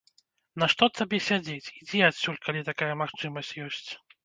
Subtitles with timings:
[0.63, 3.89] Нашто табе сядзець, ідзі адсюль, калі такая магчымасць ёсць.